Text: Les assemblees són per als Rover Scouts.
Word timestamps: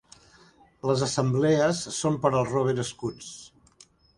Les 0.91 1.03
assemblees 1.09 1.83
són 1.99 2.17
per 2.27 2.33
als 2.33 2.51
Rover 2.57 2.89
Scouts. 2.93 3.31